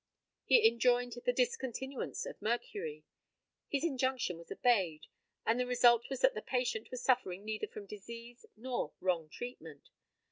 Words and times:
He 0.45 0.67
enjoined 0.67 1.13
the 1.27 1.31
discontinuance 1.31 2.25
of 2.25 2.41
mercury. 2.41 3.05
His 3.69 3.83
injunction 3.83 4.35
was 4.39 4.51
obeyed, 4.51 5.05
and 5.45 5.59
the 5.59 5.67
result 5.67 6.09
was 6.09 6.21
that 6.21 6.33
the 6.33 6.41
patient 6.41 6.89
was 6.89 7.03
suffering 7.03 7.45
neither 7.45 7.67
from 7.67 7.85
disease 7.85 8.47
nor 8.57 8.93
wrong 8.99 9.29
treatment. 9.29 9.91